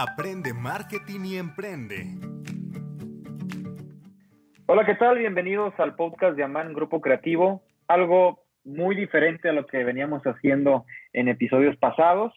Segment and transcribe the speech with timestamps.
[0.00, 2.06] Aprende marketing y emprende.
[4.66, 5.18] Hola, ¿qué tal?
[5.18, 7.64] Bienvenidos al podcast de Amán Grupo Creativo.
[7.88, 12.32] Algo muy diferente a lo que veníamos haciendo en episodios pasados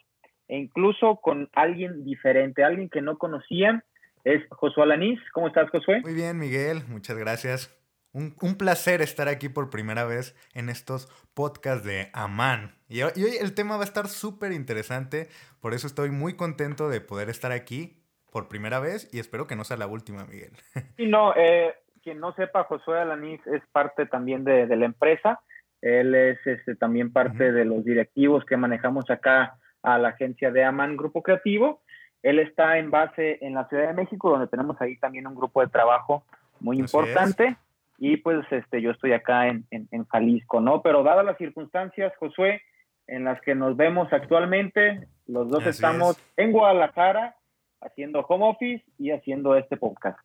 [0.47, 3.83] e incluso con alguien diferente, alguien que no conocían.
[4.23, 5.19] Es Josué Alanís.
[5.31, 6.01] ¿Cómo estás, Josué?
[6.01, 6.81] Muy bien, Miguel.
[6.87, 7.80] Muchas gracias.
[8.13, 12.75] Un, placer estar aquí por primera vez en estos podcasts de Amán.
[12.89, 15.29] Y, hoy el tema va a estar súper interesante,
[15.61, 19.55] por eso estoy muy contento de poder estar aquí por primera vez y espero que
[19.55, 20.51] no sea la última, Miguel.
[20.97, 25.39] Sí, no, eh, quien no sepa, Josué Alanís es parte también de, la empresa.
[25.81, 30.65] Él es este, también parte de los directivos que manejamos acá a la agencia de
[30.65, 31.81] Amán Grupo Creativo.
[32.23, 35.61] Él está en base en la Ciudad de México, donde tenemos ahí también un grupo
[35.61, 36.25] de trabajo
[36.59, 37.55] muy importante
[38.03, 40.81] y pues este, yo estoy acá en, en, Jalisco, ¿no?
[40.81, 42.63] Pero dadas las circunstancias, Josué,
[43.05, 47.35] en las que nos vemos actualmente, los dos estamos en Guadalajara
[47.79, 50.17] haciendo home office y haciendo este podcast.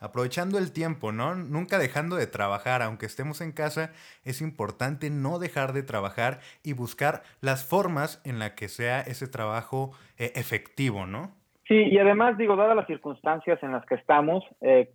[0.00, 1.34] Aprovechando el tiempo, ¿no?
[1.34, 3.92] Nunca dejando de trabajar, aunque estemos en casa,
[4.24, 9.28] es importante no dejar de trabajar y buscar las formas en las que sea ese
[9.28, 11.36] trabajo eh, efectivo, ¿no?
[11.68, 14.90] Sí, y además digo, dadas las circunstancias en las que estamos, eh,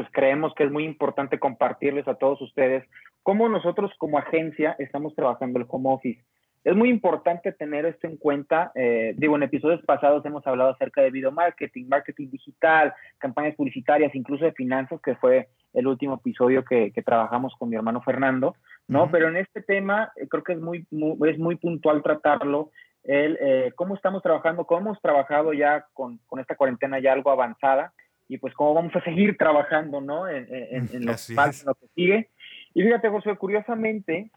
[0.00, 2.88] pues creemos que es muy importante compartirles a todos ustedes
[3.22, 6.24] cómo nosotros como agencia estamos trabajando el home office.
[6.64, 8.72] Es muy importante tener esto en cuenta.
[8.74, 14.14] Eh, digo, en episodios pasados hemos hablado acerca de video marketing, marketing digital, campañas publicitarias,
[14.14, 18.54] incluso de finanzas, que fue el último episodio que, trabajamos con mi hermano Fernando,
[18.88, 19.10] ¿no?
[19.10, 20.86] Pero en este tema eh, creo que es muy,
[21.28, 22.70] es muy puntual tratarlo,
[23.04, 27.30] el, eh, cómo estamos trabajando, cómo hemos trabajado ya con, con esta cuarentena ya algo
[27.30, 27.92] avanzada
[28.30, 30.28] y pues cómo vamos a seguir trabajando, ¿no?
[30.28, 32.30] En, en, lo, que sigue.
[32.74, 34.30] Y fíjate, José, curiosamente,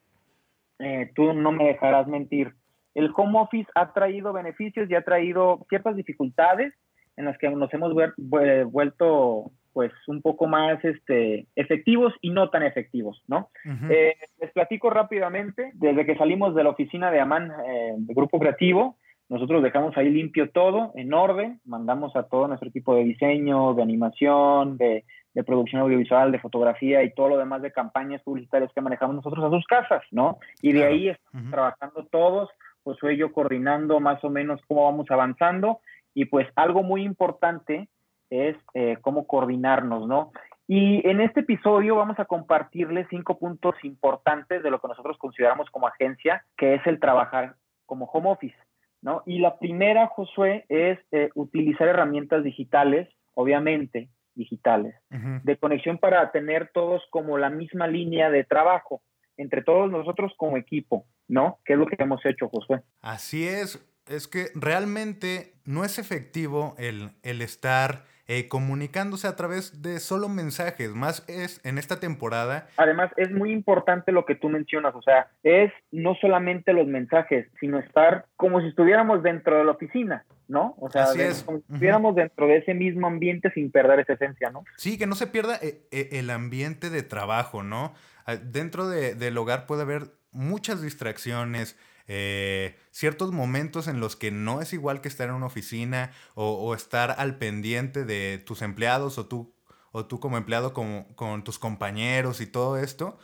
[0.80, 2.56] eh, tú no me dejarás mentir,
[2.96, 6.74] el home office ha traído beneficios y ha traído ciertas dificultades
[7.18, 12.64] en las que nos hemos vuelto pues un poco más este, efectivos y no tan
[12.64, 13.50] efectivos, ¿no?
[13.90, 18.40] Eh, les platico rápidamente, desde que salimos de la oficina de Amán, eh, de Grupo
[18.40, 18.98] Creativo,
[19.30, 23.82] nosotros dejamos ahí limpio todo, en orden, mandamos a todo nuestro equipo de diseño, de
[23.82, 25.06] animación, de,
[25.46, 29.50] producción audiovisual, de fotografía y todo lo demás de campañas publicitarias que manejamos nosotros a
[29.50, 30.38] sus casas, ¿no?
[30.62, 32.50] Y de ahí estamos trabajando todos,
[32.84, 35.80] pues soy yo coordinando más o menos cómo vamos avanzando
[36.14, 37.90] y pues algo muy importante
[38.30, 40.32] es eh, cómo coordinarnos, ¿no?
[40.68, 45.70] Y en este episodio vamos a compartirles cinco puntos importantes de lo que nosotros consideramos
[45.72, 48.56] como agencia, que es el trabajar como home office.
[49.04, 49.22] ¿No?
[49.26, 56.72] Y la primera, Josué, es eh, utilizar herramientas digitales, obviamente digitales, de conexión para tener
[56.74, 59.04] todos como la misma línea de trabajo,
[59.38, 61.60] entre todos nosotros como equipo, ¿no?
[61.66, 62.82] ¿Qué es lo que hemos hecho, Josué?
[63.02, 69.82] Así es, es que realmente no es efectivo el, el estar eh, comunicándose a través
[69.82, 72.68] de solo mensajes, más es en esta temporada.
[72.78, 77.48] Además, es muy importante lo que tú mencionas, o sea, es no solamente los mensajes,
[77.60, 80.26] sino estar como si estuviéramos dentro de la oficina.
[80.48, 80.76] ¿no?
[80.80, 81.06] O sea,
[81.46, 84.66] como si estuviéramos dentro de ese mismo ambiente sin perder esa esencia, ¿no?
[84.78, 87.94] Sí, que no se pierda eh, eh, el ambiente de trabajo, ¿no?
[88.26, 94.32] Ah, dentro de, del hogar puede haber muchas distracciones, eh, ciertos momentos en los que
[94.32, 99.18] no es igual que estar en una oficina o, estar al pendiente de tus empleados
[99.18, 99.54] o tú,
[99.92, 103.18] o tú como empleado con, con tus compañeros y todo esto,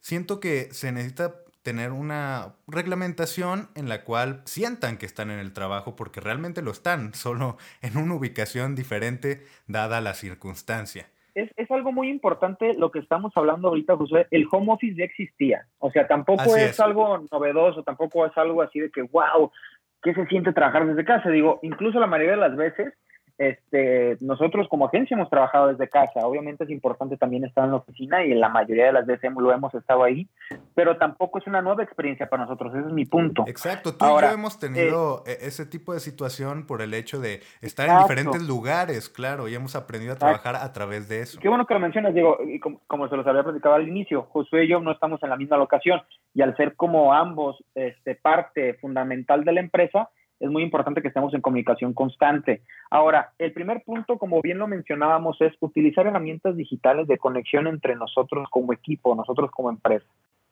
[0.00, 5.52] siento que se necesita tener una reglamentación en la cual sientan que están en el
[5.52, 11.70] trabajo porque realmente lo están, solo en una ubicación diferente dada la circunstancia es, es,
[11.70, 14.26] algo muy importante lo que estamos hablando ahorita, José.
[14.30, 15.66] El home office ya existía.
[15.78, 19.50] O sea, tampoco es, algo novedoso, tampoco es algo así de que, wow,
[20.02, 21.30] ¿qué se siente trabajar desde casa?
[21.30, 22.92] Digo, incluso la mayoría de las veces
[23.48, 26.20] este, nosotros como agencia hemos trabajado desde casa.
[26.24, 29.52] Obviamente es importante también estar en la oficina y la mayoría de las veces lo
[29.52, 30.28] hemos estado ahí,
[30.74, 32.72] pero tampoco es una nueva experiencia para nosotros.
[32.74, 33.44] Ese es mi punto.
[33.48, 33.94] Exacto.
[33.94, 37.40] Tú y yo hemos tenido eh, e-, ese tipo de situación por el hecho de
[37.60, 41.40] estar en diferentes lugares, claro, y hemos aprendido a trabajar a través de eso.
[41.40, 42.38] Qué bueno que lo mencionas, Diego.
[42.46, 45.36] Y como, se los había platicado al inicio, Josué y yo no estamos en la
[45.36, 46.00] misma locación
[46.32, 50.10] y al ser como ambos este, parte fundamental de la empresa,
[50.42, 52.62] es muy importante que estemos en comunicación constante.
[52.90, 57.94] Ahora, el primer punto, como bien lo mencionábamos, es utilizar herramientas digitales de conexión entre
[57.94, 60.04] nosotros como equipo, nosotros como empresa.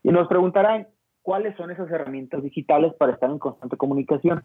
[0.04, 0.86] Y nos preguntarán,
[1.22, 4.44] ¿cuáles son esas herramientas digitales para estar en constante comunicación?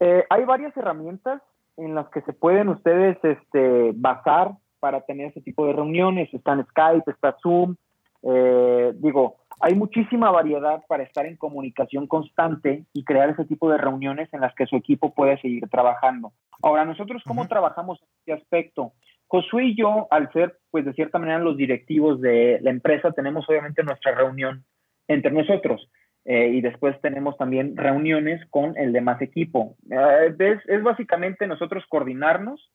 [0.00, 1.42] Eh, hay varias herramientas
[1.76, 6.32] en las que se pueden ustedes este, basar para tener ese tipo de reuniones.
[6.32, 7.76] Están Skype, está Zoom.
[8.22, 13.78] Eh, digo, hay muchísima variedad para estar en comunicación constante y crear ese tipo de
[13.78, 16.32] reuniones en las que su equipo puede seguir trabajando.
[16.62, 18.92] Ahora, nosotros cómo trabajamos en este aspecto.
[19.26, 23.48] Josué y yo, al ser, pues de cierta manera, los directivos de la empresa, tenemos
[23.48, 24.64] obviamente nuestra reunión
[25.08, 25.88] entre nosotros.
[26.24, 29.76] Eh, y después tenemos también reuniones con el demás equipo.
[29.90, 30.34] Eh,
[30.66, 32.70] es, básicamente nosotros coordinarnos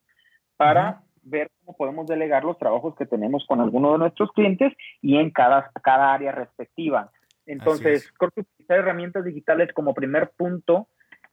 [0.58, 5.18] para ver cómo podemos delegar los trabajos que tenemos con alguno de nuestros clientes y
[5.18, 7.12] en cada, cada área respectiva.
[7.46, 10.88] Entonces, creo que utilizar herramientas digitales como primer punto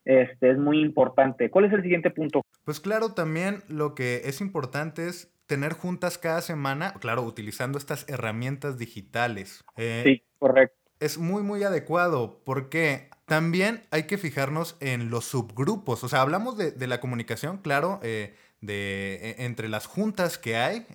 [0.05, 1.51] este, es muy importante.
[1.51, 2.43] ¿Cuál es el siguiente punto?
[2.65, 8.09] Pues claro, también lo que es importante es tener juntas cada semana, claro, utilizando estas
[8.09, 9.65] herramientas digitales.
[9.77, 10.77] Eh, sí, correcto.
[11.01, 16.05] Es muy, muy adecuado porque también hay que fijarnos en los subgrupos.
[16.05, 20.87] O sea, hablamos de, la comunicación, claro, eh, de, e, entre las juntas que hay,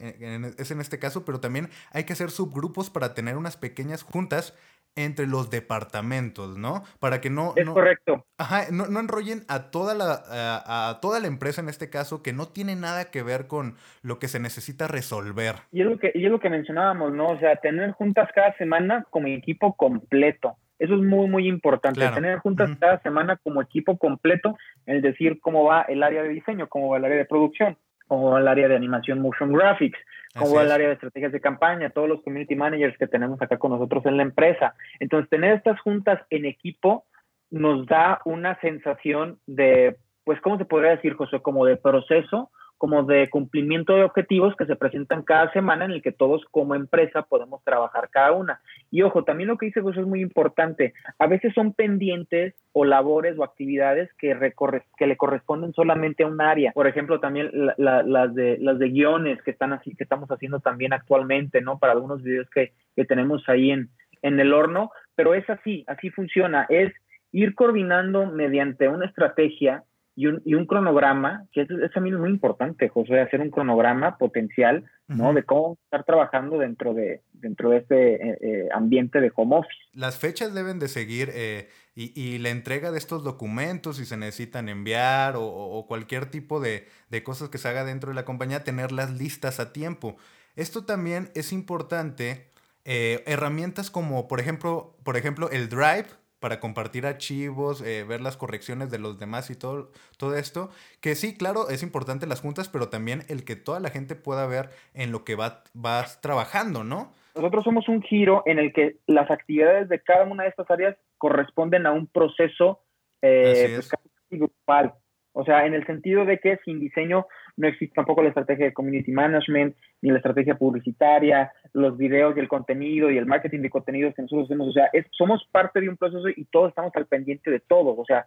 [0.58, 4.56] es en este caso, pero también hay que hacer subgrupos para tener unas pequeñas juntas
[4.98, 6.84] entre los departamentos, ¿no?
[7.00, 7.54] Para que no...
[7.56, 8.26] Es correcto.
[8.38, 10.24] Ajá, no, enrollen a toda, la,
[10.66, 14.18] a, toda la empresa en este caso que no tiene nada que ver con lo
[14.20, 15.56] que se necesita resolver.
[15.72, 17.28] Y es lo que, y es lo que mencionábamos, ¿no?
[17.28, 20.58] O sea, tener juntas cada semana como equipo completo.
[20.80, 22.08] Eso es muy, muy importante.
[22.10, 26.68] Tener juntas cada semana como equipo completo, es decir, cómo va el área de diseño,
[26.68, 27.78] cómo va el área de producción,
[28.08, 30.00] cómo va el área de animación motion graphics,
[30.36, 33.58] cómo va el área de estrategias de campaña, todos los community managers que tenemos acá
[33.58, 34.76] con nosotros en la empresa.
[35.00, 37.06] Entonces, tener estas juntas en equipo
[37.50, 41.40] nos da una sensación de, pues, ¿cómo se podría decir, José?
[41.42, 46.02] Como de proceso como de cumplimiento de objetivos que se presentan cada semana en el
[46.02, 48.62] que todos como empresa podemos trabajar cada una.
[48.92, 50.94] Y ojo, también lo que dice José es muy importante.
[51.20, 54.54] A veces son pendientes o labores o actividades que,
[54.98, 56.72] que le corresponden solamente a un área.
[56.74, 60.94] Por ejemplo, también las, de, las de guiones que, están así, que estamos haciendo también
[60.94, 61.80] actualmente, ¿no?
[61.80, 63.90] Para algunos videos que, que tenemos ahí en,
[64.22, 64.92] en el horno.
[65.16, 66.68] Pero es así, así funciona.
[66.70, 66.94] Es
[67.32, 69.84] ir coordinando mediante una estrategia
[70.18, 74.18] y un, y un cronograma, que es, también es muy importante, José, hacer un cronograma
[74.18, 75.32] potencial, ¿no?
[75.32, 79.78] De cómo estar trabajando dentro de, dentro de este eh, eh, ambiente de home office.
[79.94, 84.18] Las fechas deben de seguir eh, y, y, la entrega de estos documentos, si se
[84.18, 88.26] necesitan enviar o, o, cualquier tipo de, de cosas que se haga dentro de la
[88.26, 90.18] compañía, tenerlas listas a tiempo.
[90.56, 92.48] Esto también es importante.
[92.86, 96.08] herramientas como, por ejemplo, por ejemplo, el Drive,
[96.40, 100.70] para compartir archivos, eh, ver las correcciones de los demás y todo, todo esto.
[101.02, 104.46] Que sí, claro, es importante las juntas, pero también el que toda la gente pueda
[104.46, 107.12] ver en lo que va, vas trabajando, ¿no?
[107.36, 110.98] Nosotros somos un giro en el que las actividades de cada una de estas áreas
[111.18, 112.82] corresponden a un proceso
[113.22, 113.92] eh, pues,
[114.30, 114.94] grupal.
[115.40, 118.74] O sea, en el sentido de que sin diseño no existe tampoco la estrategia de
[118.74, 123.70] community management, ni la estrategia publicitaria, los videos y el contenido y el marketing de
[123.70, 124.70] contenidos que nosotros hacemos.
[124.70, 127.96] O sea, somos parte de un proceso y todos estamos al pendiente de todo.
[127.96, 128.26] O sea,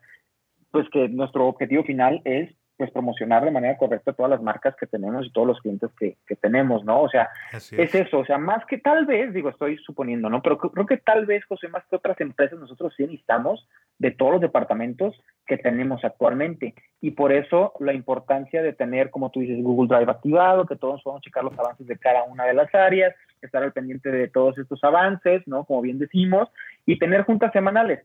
[0.70, 2.48] pues que nuestro objetivo final es
[2.80, 6.16] pues promocionar de manera correcta todas las marcas que tenemos y todos los clientes que,
[6.36, 7.02] tenemos, ¿no?
[7.02, 7.70] O sea, es.
[7.94, 10.40] eso, o sea, más que tal vez, digo, estoy suponiendo, ¿no?
[10.40, 13.68] Pero creo que tal vez, José, más que otras empresas, nosotros sí necesitamos
[13.98, 15.14] de todos los departamentos
[15.46, 16.74] que tenemos actualmente.
[17.02, 21.02] Y por eso la importancia de tener, como tú dices, Google Drive activado, que todos
[21.02, 24.56] podamos checar los avances de cada una de las áreas, estar al pendiente de todos
[24.56, 25.66] estos avances, ¿no?
[25.66, 26.48] Como bien decimos,
[26.86, 28.00] y tener juntas semanales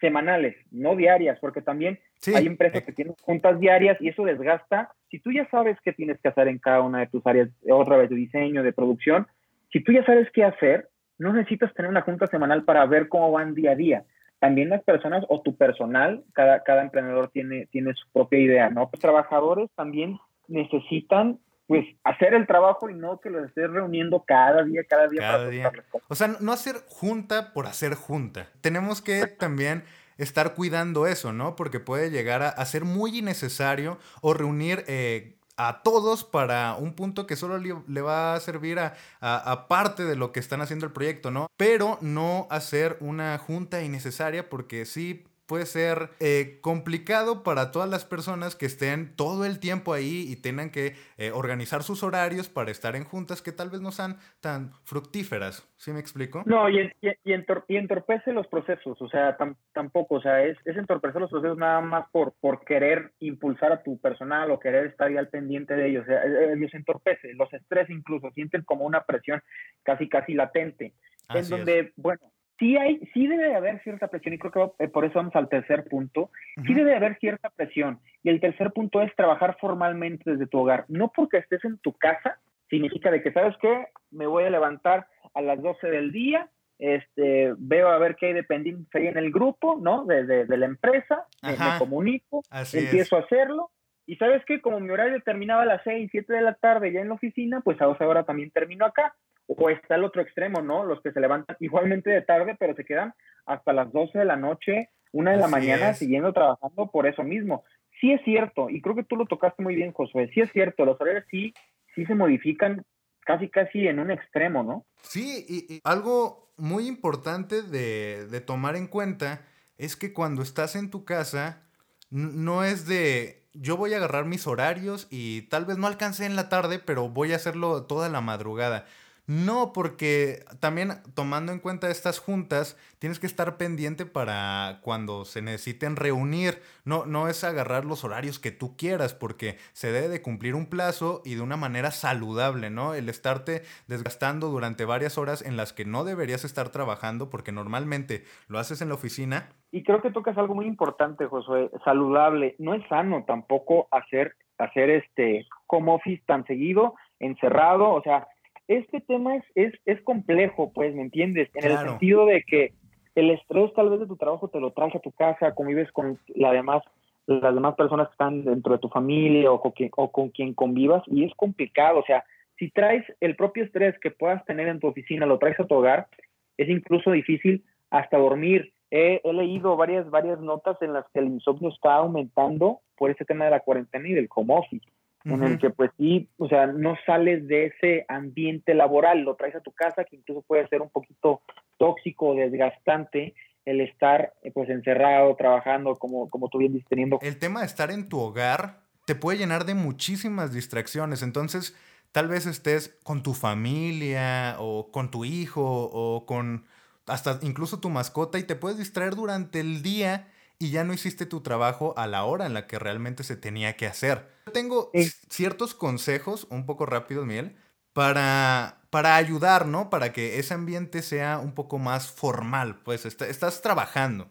[0.00, 1.98] semanales, no diarias, porque también
[2.34, 4.92] hay empresas que tienen juntas diarias y eso desgasta.
[5.10, 7.96] Si tú ya sabes qué tienes que hacer en cada una de tus áreas, otra
[7.96, 9.26] vez de diseño, de producción,
[9.72, 13.32] si tú ya sabes qué hacer, no necesitas tener una junta semanal para ver cómo
[13.32, 14.04] van día a día.
[14.38, 18.88] También las personas o tu personal, cada, cada emprendedor tiene, tiene su propia idea, ¿no?
[18.92, 24.64] Los trabajadores también necesitan pues hacer el trabajo y no que lo estés reuniendo cada
[24.64, 25.20] día, cada día.
[25.20, 25.72] Cada día.
[26.08, 28.48] O sea, no hacer junta por hacer junta.
[28.62, 29.84] Tenemos que también
[30.16, 31.56] estar cuidando eso, ¿no?
[31.56, 37.26] Porque puede llegar a, ser muy innecesario o reunir eh, a todos para un punto
[37.26, 40.92] que solo le, va a servir a, a, parte de lo que están haciendo el
[40.92, 41.48] proyecto, ¿no?
[41.58, 48.04] Pero no hacer una junta innecesaria porque sí puede ser eh, complicado para todas las
[48.04, 52.70] personas que estén todo el tiempo ahí y tengan que eh, organizar sus horarios para
[52.70, 55.66] estar en juntas que tal vez no sean tan fructíferas.
[55.78, 56.42] ¿Sí me explico?
[56.44, 59.38] No, y, y, entorpece los procesos, o sea,
[59.72, 63.82] tampoco, o sea, es, es, entorpecer los procesos nada más por, por querer impulsar a
[63.82, 67.52] tu personal o querer estar ahí al pendiente de ellos, o sea, ellos entorpece, los
[67.54, 69.40] estrés incluso, sienten como una presión
[69.84, 70.94] casi, casi latente,
[71.32, 74.88] en donde, bueno, sí hay, sí debe de haber cierta presión, y creo que eh,
[74.88, 76.30] por eso vamos al tercer punto,
[76.66, 78.00] sí debe de haber cierta presión.
[78.22, 80.84] Y el tercer punto es trabajar formalmente desde tu hogar.
[80.88, 82.38] No porque estés en tu casa,
[82.68, 83.86] significa de que, ¿sabes qué?
[84.10, 86.48] Me voy a levantar a las 12 del día,
[86.78, 90.04] este, veo a ver qué hay de pendiente ahí en el grupo, ¿no?
[90.04, 93.70] De, de, la empresa, me, comunico, empiezo a hacerlo,
[94.06, 97.00] Y sabes que como mi horario terminaba a las 6, 7 de la tarde ya
[97.00, 99.14] en la oficina, pues a esa hora también termino acá.
[99.48, 100.84] O está el otro extremo, ¿no?
[100.84, 103.14] Los que se levantan igualmente de tarde, pero se quedan
[103.46, 107.64] hasta las 12 de la noche, una de la mañana, siguiendo trabajando por eso mismo.
[108.00, 110.84] Sí es cierto, y creo que tú lo tocaste muy bien, Josué, sí es cierto,
[110.84, 111.52] los horarios sí,
[111.94, 112.84] sí se modifican
[113.20, 114.86] casi casi en un extremo, ¿no?
[115.02, 119.42] Sí, y, algo muy importante de, de tomar en cuenta
[119.78, 121.62] es que cuando estás en tu casa,
[122.10, 126.36] no es de yo voy a agarrar mis horarios y tal vez no alcance en
[126.36, 128.86] la tarde, pero voy a hacerlo toda la madrugada.
[129.28, 135.42] No, porque también tomando en cuenta estas juntas, tienes que estar pendiente para cuando se
[135.42, 136.62] necesiten reunir.
[136.86, 140.64] No, no es agarrar los horarios que tú quieras, porque se debe de cumplir un
[140.64, 142.94] plazo y de una manera saludable, ¿no?
[142.94, 148.24] El estarte desgastando durante varias horas en las que no deberías estar trabajando, porque normalmente
[148.48, 149.50] lo haces en la oficina.
[149.70, 152.56] Y creo que tocas algo muy importante, Josué, saludable.
[152.58, 158.26] No es sano tampoco hacer, hacer este home office tan seguido, encerrado, o sea
[158.68, 161.48] este tema es, es, es complejo, pues, ¿me entiendes?
[161.54, 162.72] En el sentido de que
[163.14, 166.18] el estrés tal vez de tu trabajo te lo traes a tu casa, convives con
[166.34, 166.82] la demás,
[167.26, 170.54] las demás personas que están dentro de tu familia o con, quien, o con quien
[170.54, 172.24] convivas y es complicado, o sea,
[172.58, 175.74] si traes el propio estrés que puedas tener en tu oficina, lo traes a tu
[175.74, 176.08] hogar,
[176.56, 178.72] es incluso difícil hasta dormir.
[178.90, 183.24] He, he, leído varias, varias notas en las que el insomnio está aumentando por ese
[183.24, 184.84] tema de la cuarentena y del home office
[185.24, 189.54] en el que pues sí, o sea, no sales de ese ambiente laboral, lo traes
[189.56, 191.42] a tu casa, que incluso puede ser un poquito
[191.76, 193.34] tóxico, desgastante,
[193.64, 197.18] el estar eh, pues encerrado, trabajando, como, como tú bien dices, teniendo...
[197.20, 201.76] El tema de estar en tu hogar te puede llenar de muchísimas distracciones, entonces
[202.12, 206.64] tal vez estés con tu familia o con tu hijo o con
[207.06, 211.26] hasta incluso tu mascota y te puedes distraer durante el día y ya no hiciste
[211.26, 214.28] tu trabajo a la hora en la que realmente se tenía que hacer.
[214.46, 214.90] Yo tengo
[215.28, 217.56] ciertos consejos, un poco rápidos, Miguel,
[217.92, 219.90] para, para ayudar, ¿no?
[219.90, 224.28] Para que ese ambiente sea un poco más formal, pues estás trabajando.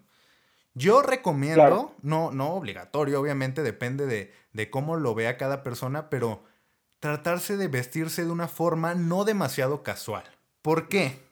[0.74, 6.44] Yo recomiendo, no, no obligatorio, obviamente depende de, de cómo lo vea cada persona, pero
[7.00, 10.24] tratarse de vestirse de una forma no demasiado casual.
[10.62, 11.24] ¿Por qué?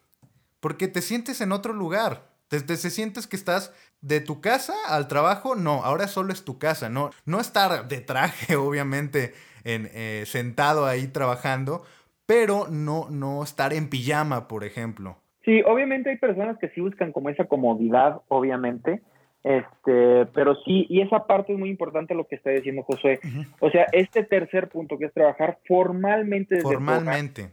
[0.60, 2.35] Porque te sientes en otro lugar.
[2.48, 6.60] Te, te, sientes que estás de tu casa al trabajo, no, ahora solo es tu
[6.60, 9.34] casa, no, no estar de traje, obviamente,
[9.64, 11.84] en, eh, sentado ahí trabajando,
[12.26, 15.18] pero no, no estar en pijama, por ejemplo.
[15.44, 19.02] Sí, obviamente hay personas que sí buscan como esa comodidad, obviamente,
[19.46, 23.20] este, pero sí, y esa parte es muy importante lo que está diciendo José.
[23.60, 27.52] O sea, este tercer punto que es trabajar formalmente desde Formalmente.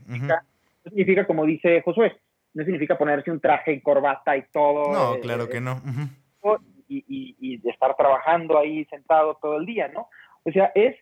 [0.84, 2.16] significa, como dice Josué,
[2.54, 4.92] no significa ponerse un traje y corbata y todo.
[4.92, 5.80] No, eh, claro que no.
[6.88, 10.08] y, y, y, estar trabajando ahí sentado todo el día, ¿no?
[10.44, 10.96] O sea, es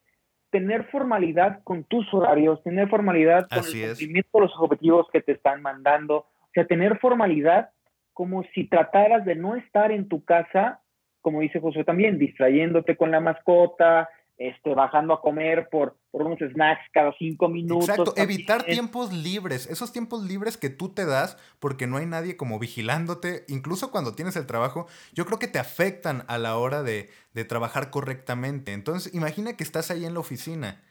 [0.50, 5.32] tener formalidad con tus horarios, tener formalidad con el cumplimiento de los objetivos que te
[5.32, 7.70] están mandando, o sea, tener formalidad
[8.12, 10.80] como si trataras de no estar en tu casa,
[11.20, 14.08] como dice José también, distrayéndote con la mascota,
[14.40, 17.90] este, bajando a comer por, por unos snacks cada cinco minutos.
[17.90, 22.38] Exacto, evitar tiempos libres, esos tiempos libres que tú te das porque no hay nadie
[22.38, 26.82] como vigilándote, incluso cuando tienes el trabajo, yo creo que te afectan a la hora
[26.82, 28.72] de, de trabajar correctamente.
[28.72, 30.82] Entonces, imagina que estás ahí en la oficina.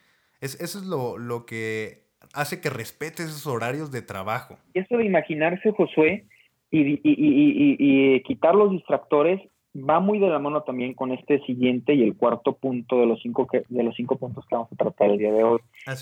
[0.42, 4.60] Es, eso es lo, lo que hace que respetes esos horarios de trabajo.
[4.76, 6.28] Eso de imaginarse, Josué,
[6.70, 9.42] y, y, y, y quitar los distractores
[9.76, 13.22] va muy de la mano también con este siguiente y el cuarto punto de los
[13.22, 15.60] cinco, que, de los cinco puntos que vamos a tratar el día de hoy,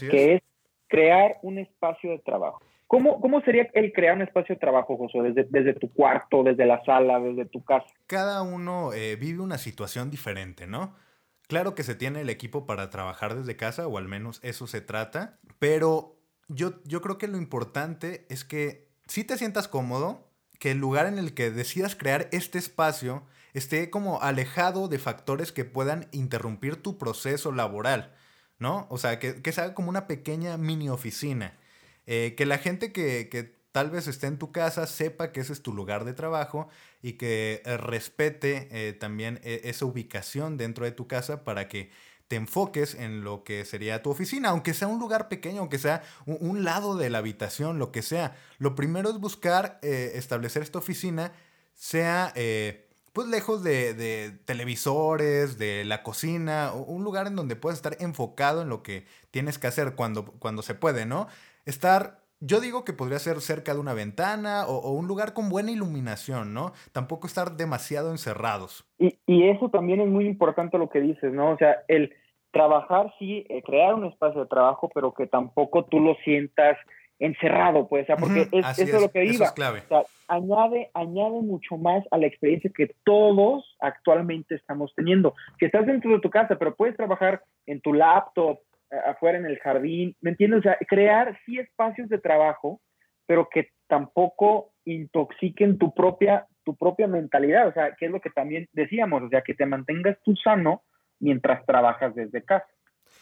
[0.10, 0.42] que es
[0.88, 2.62] crear un espacio de trabajo.
[2.88, 5.22] ¿Cómo, ¿Cómo, sería el crear un espacio de trabajo, José?
[5.22, 7.86] Desde, desde tu cuarto, desde la sala, desde tu casa.
[8.08, 10.96] Cada uno eh, vive una situación diferente, ¿no?
[11.50, 14.80] Claro que se tiene el equipo para trabajar desde casa, o al menos eso se
[14.80, 16.16] trata, pero
[16.48, 20.28] yo, yo creo que lo importante es que si te sientas cómodo,
[20.60, 23.24] que el lugar en el que decidas crear este espacio
[23.58, 28.16] esté como alejado de factores que puedan interrumpir tu proceso laboral,
[28.60, 28.88] ¿no?
[28.90, 31.58] O sea, que, que se haga como una pequeña mini oficina.
[32.08, 35.54] Eh, que la gente que, que, tal vez esté en tu casa sepa que ese
[35.54, 36.68] es tu lugar de trabajo
[37.04, 41.92] y que eh, respete eh, también esa ubicación dentro de tu casa para que
[42.28, 46.02] te enfoques en lo que sería tu oficina, aunque sea un lugar pequeño, aunque sea
[46.26, 48.36] un, lado de la habitación, lo que sea.
[48.58, 51.32] Lo primero es buscar establecer esta oficina,
[51.74, 52.34] sea
[53.18, 58.70] pues lejos de, televisores, de la cocina, un lugar en donde puedas estar enfocado en
[58.70, 61.26] lo que tienes que hacer cuando, cuando se puede, ¿no?
[61.66, 65.72] Estar, yo digo que podría ser cerca de una ventana o, un lugar con buena
[65.72, 66.74] iluminación, ¿no?
[66.92, 68.88] Tampoco estar demasiado encerrados.
[69.00, 71.54] Y, y, eso también es muy importante lo que dices, ¿no?
[71.54, 72.14] O sea, el
[72.52, 76.78] trabajar, sí, eh, crear un espacio de trabajo, pero que tampoco tú lo sientas
[77.20, 79.54] encerrado, pues, o sea, porque es, eso es lo que iba.
[79.54, 79.82] clave.
[79.86, 85.34] O sea, añade, añade mucho más a la experiencia que todos actualmente estamos teniendo.
[85.58, 88.60] Que estás dentro de tu casa, pero puedes trabajar en tu laptop,
[89.06, 90.60] afuera en el jardín, ¿me entiendes?
[90.60, 92.80] O sea, crear sí espacios de trabajo,
[93.26, 98.30] pero que tampoco intoxiquen tu propia, tu propia mentalidad, o sea, que es lo que
[98.30, 100.84] también decíamos, o sea, que te mantengas tú sano
[101.20, 102.68] mientras trabajas desde casa.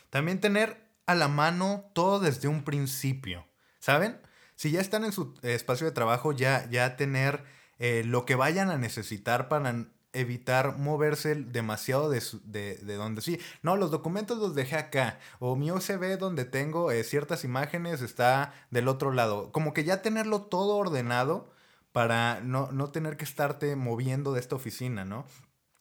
[0.10, 0.75] También tener
[1.08, 3.46] a la mano todo desde un principio,
[3.86, 4.18] ¿saben?
[4.56, 7.42] Si ya están en su espacio de trabajo, ya, ya tener
[7.77, 13.38] eh, lo que vayan a necesitar para evitar moverse demasiado de, de, donde sí.
[13.62, 15.20] No, los documentos los dejé acá.
[15.38, 19.51] O mi OCB donde tengo eh, ciertas imágenes está del otro lado.
[19.51, 21.54] Como que ya tenerlo todo ordenado
[21.92, 25.27] para no, no tener que estarte moviendo de esta oficina, ¿no?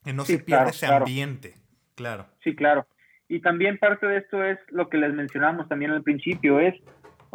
[0.04, 1.54] Que no se pierda ese ambiente.
[1.94, 2.26] Claro.
[2.42, 2.86] Sí, claro.
[3.28, 6.74] Y también parte de esto es lo que les mencionamos también al principio, es,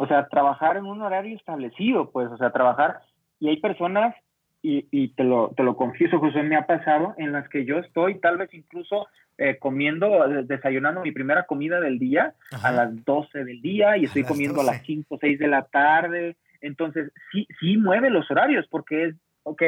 [0.00, 3.00] o sea, trabajar en un horario establecido, pues, o sea, trabajar.
[3.38, 4.14] Y hay personas
[4.62, 7.76] y, y, te, lo, te lo confieso, José, me ha pasado en las que yo
[7.76, 13.44] estoy tal vez incluso eh, comiendo, desayunando mi primera comida del día a las 12
[13.44, 16.38] del día y estoy comiendo a las 5 o 6 de la tarde.
[16.62, 19.62] Entonces, sí, sí mueve los horarios porque es, ok,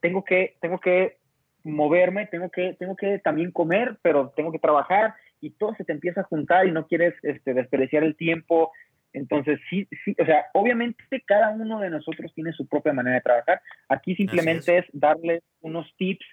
[0.00, 1.18] tengo que, tengo que
[1.62, 5.92] moverme, tengo que, tengo que también comer, pero tengo que trabajar y todo se te
[5.92, 8.72] empieza a juntar y no quieres este, desperdiciar el tiempo
[9.12, 13.22] entonces, sí, sí, o sea, obviamente cada uno de nosotros tiene su propia manera de
[13.22, 13.60] trabajar.
[13.88, 14.86] Aquí simplemente es.
[14.92, 16.24] darles unos tips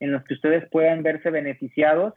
[0.00, 2.14] en los que ustedes puedan verse beneficiados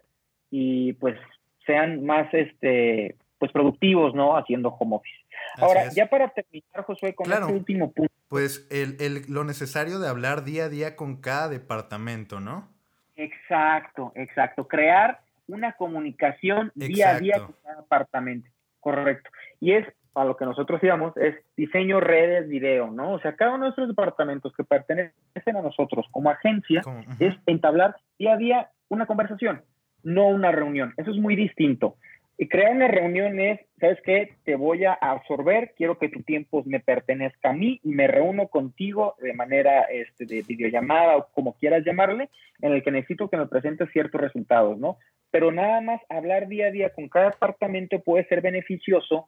[0.52, 1.18] y pues
[1.66, 4.36] sean más este pues productivos, ¿no?
[4.36, 5.16] Haciendo home office.
[5.56, 8.14] Ahora, ya para terminar, Josué, con este último punto.
[8.28, 12.68] Pues el, el, lo necesario de hablar día a día con cada departamento, ¿no?
[13.16, 14.68] Exacto, exacto.
[14.68, 18.50] Crear una comunicación día a día con cada departamento.
[18.82, 19.30] Correcto.
[19.60, 19.86] Y es
[20.20, 23.14] a lo que nosotros íbamos es diseño, redes, video, ¿no?
[23.14, 26.82] O sea, cada uno de nuestros departamentos que pertenecen a nosotros como agencia
[27.20, 29.62] es entablar día a día una conversación,
[30.04, 30.94] no una reunión.
[30.98, 31.96] Eso es muy distinto.
[32.38, 34.36] Y crear una reunión es, ¿sabes qué?
[34.46, 38.48] Te voy a absorber, quiero que tu tiempo me pertenezca a mí y me reúno
[38.48, 42.30] contigo de manera este, de videollamada o como quieras llamarle,
[42.62, 44.98] en el que necesito que me presentes ciertos resultados, ¿no?
[45.32, 49.28] Pero nada más hablar día a día con cada departamento puede ser beneficioso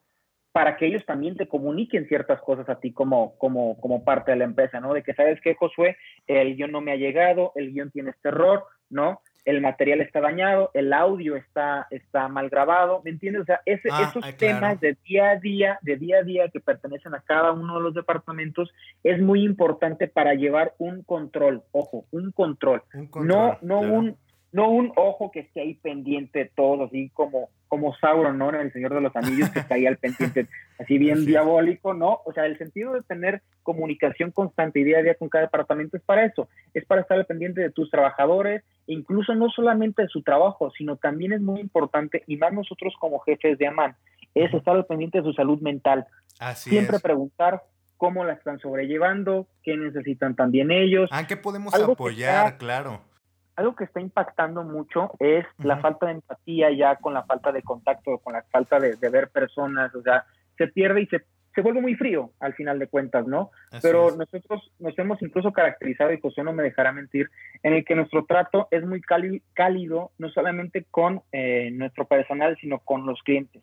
[0.52, 4.36] para que ellos también te comuniquen ciertas cosas a ti como, como, como parte de
[4.36, 4.92] la empresa, ¿no?
[4.92, 5.96] De que, ¿sabes qué, Josué?
[6.26, 9.22] El guion no me ha llegado, el guion tiene este error, ¿no?
[9.44, 13.42] El material está dañado, el audio está, está mal grabado, ¿me entiendes?
[13.42, 13.60] O sea,
[13.90, 17.50] ah, esos temas de día a día, de día a día que pertenecen a cada
[17.50, 22.82] uno de los departamentos, es muy importante para llevar un control, ojo, un control,
[23.14, 24.16] no, no un
[24.52, 28.50] no un ojo que esté ahí pendiente de todo, así como, como Sauron, ¿no?
[28.50, 30.46] En El Señor de los Anillos, que está ahí al pendiente,
[30.78, 32.20] así bien diabólico, ¿no?
[32.26, 35.96] O sea, el sentido de tener comunicación constante y día a día con cada departamento
[35.96, 40.08] es para eso, es para estar al pendiente de tus trabajadores, incluso no solamente de
[40.08, 43.96] su trabajo, sino también es muy importante, y más nosotros como jefes de AMAN,
[44.34, 46.06] es estar al pendiente de su salud mental.
[46.38, 47.62] Así Siempre preguntar
[47.96, 51.10] cómo la están sobrellevando, qué necesitan también ellos.
[51.10, 52.58] ¿A ah, qué podemos apoyar?
[52.58, 53.00] claro
[53.56, 57.62] algo que está impactando mucho es la falta de empatía ya con la falta de
[57.62, 60.24] contacto, con la falta de, ver personas, o sea,
[60.56, 61.22] se pierde y se,
[61.54, 63.50] se, vuelve muy frío al final de cuentas, ¿no?
[63.82, 67.30] Pero nosotros nos hemos incluso caracterizado, y José no me dejará mentir,
[67.62, 72.78] en el que nuestro trato es muy cálido, no solamente con eh, nuestro personal, sino
[72.78, 73.62] con los clientes.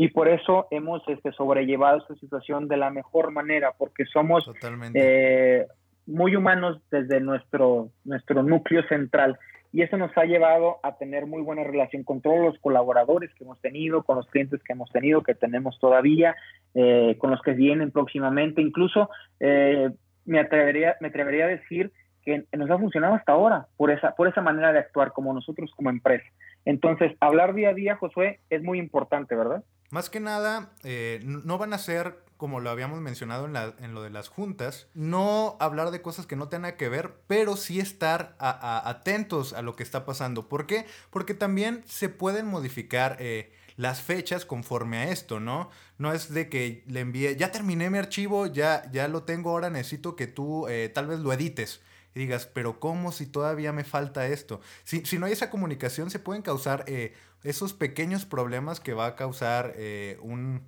[0.00, 4.48] Y por eso hemos este, sobrellevado esta situación de la mejor manera, porque somos
[4.94, 5.66] eh,
[6.08, 9.38] muy humanos desde nuestro, nuestro núcleo central.
[9.70, 13.44] Y eso nos ha llevado a tener muy buena relación con todos los colaboradores que
[13.44, 16.34] hemos tenido, con los clientes que hemos tenido, que tenemos todavía,
[16.74, 18.62] eh, con los que vienen próximamente.
[18.62, 19.90] Incluso eh,
[20.24, 21.92] me, atrevería, me atrevería a decir
[22.24, 25.70] que nos ha funcionado hasta ahora por esa, por esa manera de actuar como nosotros
[25.76, 26.26] como empresa.
[26.64, 29.62] Entonces, hablar día a día, Josué, es muy importante, ¿verdad?
[29.90, 33.94] Más que nada, eh, no van a ser, como lo habíamos mencionado en, la, en,
[33.94, 37.80] lo de las juntas, no hablar de cosas que no tengan que ver, pero sí
[37.80, 40.48] estar atentos a lo que está pasando.
[40.48, 40.86] ¿Por qué?
[41.10, 45.70] Porque también se pueden modificar eh, las fechas conforme a esto, ¿no?
[45.96, 49.70] No es de que le envíe, ya terminé mi archivo, ya, ya lo tengo, ahora
[49.70, 51.80] necesito que tú eh, tal vez lo edites
[52.14, 54.60] y digas, pero ¿cómo si todavía me falta esto?
[54.84, 59.06] Si, si no hay esa comunicación, se pueden causar eh, esos pequeños problemas que va
[59.06, 60.62] a causar eh, un,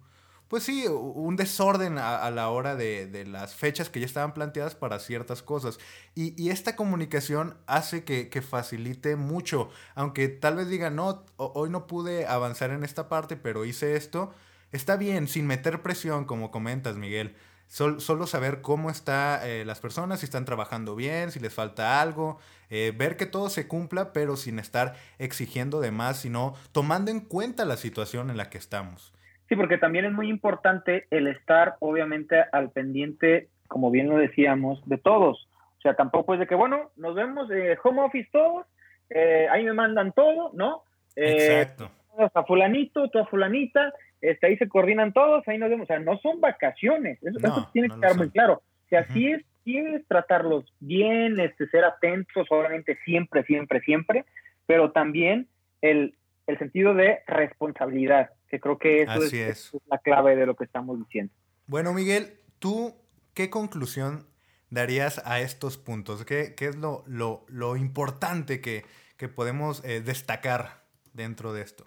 [0.51, 4.99] pues sí, un desorden a, la hora de, las fechas que ya estaban planteadas para
[4.99, 5.79] ciertas cosas.
[6.17, 12.27] Y, esta comunicación hace que, facilite mucho, aunque tal vez digan, no, hoy no pude
[12.27, 14.35] avanzar en esta parte, pero hice esto.
[14.73, 17.37] Está bien, sin meter presión, como comentas, Miguel.
[17.71, 22.39] Solo saber cómo están eh, las personas, si están trabajando bien, si les falta algo,
[22.69, 27.21] eh, ver que todo se cumpla, pero sin estar exigiendo de más, sino tomando en
[27.21, 29.15] cuenta la situación en la que estamos.
[29.49, 34.81] Sí, porque también es muy importante el estar, obviamente, al pendiente, como bien lo decíamos,
[34.87, 35.49] de todos.
[35.79, 38.67] O sea, tampoco es de que, bueno, nos vemos eh, home office todos,
[39.09, 40.85] eh, ahí me mandan todo, ¿no?
[41.17, 41.91] Eh, Exacto.
[42.35, 45.85] A fulanito, tú a fulanita, este, ahí se coordinan todos, ahí nos vemos.
[45.85, 48.55] O sea, no son vacaciones, eso, tiene que estar muy claro.
[48.55, 54.25] O sea, sí, es, sí es tratarlos bien, este, ser atentos, obviamente siempre, siempre, siempre,
[54.67, 55.49] pero también
[55.81, 60.65] el, el sentido de responsabilidad que creo que eso es, la clave de lo que
[60.65, 61.33] estamos diciendo.
[61.67, 62.95] Bueno, Miguel, ¿tú
[63.33, 64.27] qué conclusión
[64.71, 66.25] darías a estos puntos?
[66.25, 68.83] ¿Qué, qué es lo, lo, lo, importante que,
[69.17, 70.83] que podemos eh, destacar
[71.15, 71.85] dentro de esto?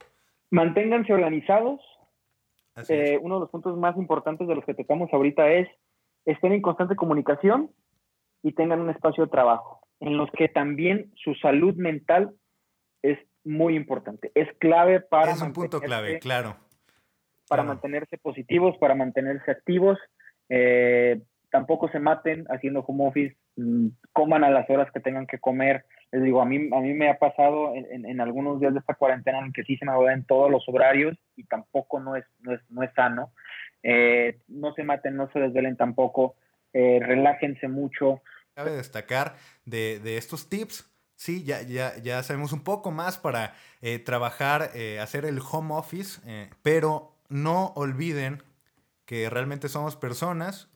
[0.51, 1.81] Manténganse organizados.
[2.89, 5.67] Eh, uno de los puntos más importantes de los que tocamos ahorita es
[6.25, 7.69] estén en constante comunicación
[8.41, 12.33] y tengan un espacio de trabajo en los que también su salud mental
[13.01, 14.31] es muy importante.
[14.35, 15.31] Es clave para...
[15.31, 16.57] Es un punto clave, claro.
[17.47, 19.97] Para mantenerse positivos, para mantenerse activos.
[20.49, 25.39] Eh, tampoco se maten haciendo home office, mm, coman a las horas que tengan que
[25.39, 25.85] comer.
[26.13, 29.39] Les digo, a mí, a mí me ha pasado en, algunos días de esta cuarentena
[29.39, 32.61] en que sí se me en todos los horarios y tampoco no es, no es,
[32.69, 33.33] no es sano.
[33.81, 36.35] Eh, no se maten, no se desvelen tampoco,
[36.71, 38.21] eh, relájense mucho.
[38.53, 39.33] Cabe destacar
[39.65, 40.89] de, de estos tips
[41.23, 45.73] Sí, ya, ya, ya sabemos un poco más para eh, trabajar, eh, hacer el home
[45.73, 48.43] office, eh, pero no olviden
[49.05, 50.69] que realmente somos personas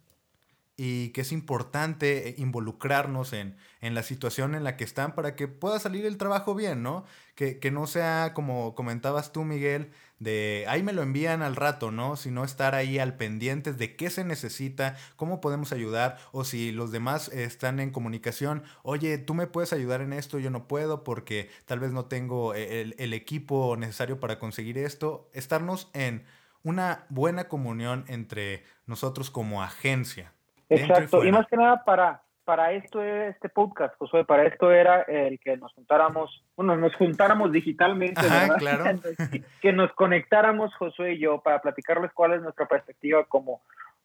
[0.80, 5.48] y que es importante involucrarnos en, en, la situación en la que están para que
[5.48, 7.04] pueda salir el trabajo bien, ¿no?
[7.34, 11.90] Que, que, no sea como comentabas tú, Miguel, de ahí me lo envían al rato,
[11.90, 12.16] ¿no?
[12.16, 16.92] Sino estar ahí al pendiente de qué se necesita, cómo podemos ayudar, o si los
[16.92, 21.50] demás están en comunicación, oye, tú me puedes ayudar en esto, yo no puedo porque
[21.66, 26.24] tal vez no tengo e, el, el equipo necesario para conseguir esto, estarnos en
[26.62, 30.37] una buena comunión entre nosotros como agencia.
[30.70, 35.40] Exacto, y, más que nada para, para esto este podcast, Josué, para esto era el
[35.40, 38.22] que nos juntáramos, bueno, nos juntáramos digitalmente,
[38.58, 38.86] Claro.
[39.62, 43.62] que nos conectáramos, Josué y yo, para platicarles cuál es nuestra perspectiva como,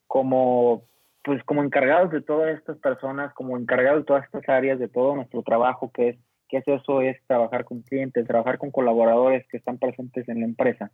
[0.06, 0.82] como,
[1.22, 5.14] pues como encargados de todas estas personas, como encargados de todas estas áreas, de todo
[5.14, 6.16] nuestro trabajo, que es,
[6.48, 10.46] que es eso, es trabajar con clientes, trabajar con colaboradores que están presentes en la
[10.46, 10.90] empresa.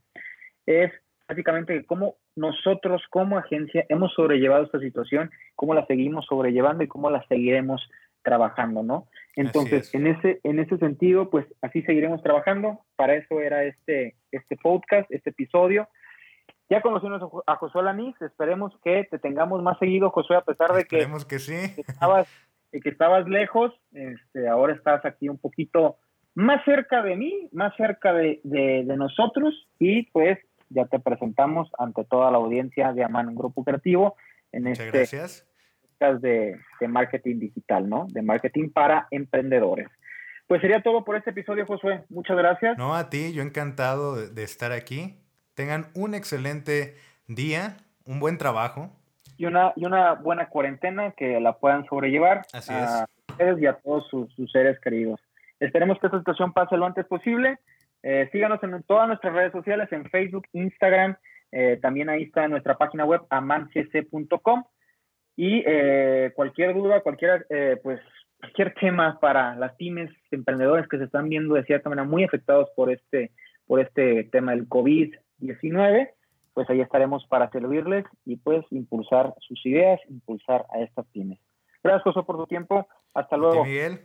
[0.67, 0.93] Es
[1.29, 7.11] básicamente cómo nosotros como agencia hemos sobrellevado esta situación, cómo la seguimos sobrellevando y cómo
[7.11, 7.89] la seguiremos
[8.23, 9.07] trabajando, ¿no?
[9.37, 12.81] Entonces, en ese, en ese sentido, pues así seguiremos trabajando.
[12.97, 15.89] Para eso era este, este podcast, este episodio.
[16.69, 20.85] Ya conocimos a Josué Lanís, esperemos que te tengamos más seguido, Josué, a pesar de
[20.85, 21.55] que, que, sí.
[21.87, 22.29] estabas,
[22.71, 25.97] que estabas lejos, este, ahora estás aquí un poquito
[26.35, 30.39] más cerca de mí, más cerca de, de, de nosotros y pues
[30.71, 34.17] ya te presentamos ante toda la audiencia de Aman, un grupo creativo,
[34.53, 35.47] en este gracias.
[36.01, 38.07] De, de marketing digital, ¿no?
[38.11, 39.89] De marketing para emprendedores.
[40.47, 42.05] Pues sería todo por este episodio, Josué.
[42.09, 42.79] Muchas gracias.
[42.79, 45.19] No, a ti, yo encantado de, estar aquí.
[45.55, 46.95] Tengan un excelente
[47.27, 47.77] día,
[48.07, 48.91] un buen trabajo.
[49.37, 53.75] Y una, y una buena cuarentena que la puedan sobrellevar Así a ustedes y a
[53.75, 55.21] todos sus, sus seres queridos.
[55.61, 57.59] Esperemos que esta situación pase lo antes posible
[58.03, 61.17] eh, síganos en todas nuestras redes sociales, en Facebook, Instagram,
[61.51, 64.65] eh, también ahí está nuestra página web amancc.com
[65.37, 67.47] y eh, cualquier duda, cualquier,
[67.83, 68.01] pues,
[68.41, 72.69] cualquier tema para las pymes, emprendedores que se están viendo de cierta manera muy afectados
[72.77, 73.31] por este,
[73.67, 76.11] por este tema del COVID-19,
[76.55, 81.39] pues ahí estaremos para servirles y pues impulsar sus ideas, impulsar a estas pymes.
[81.85, 82.87] Gracias, José, por tu tiempo.
[83.15, 83.65] Hasta luego.
[83.65, 84.01] Miguel.